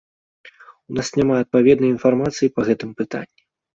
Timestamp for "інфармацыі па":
1.97-2.61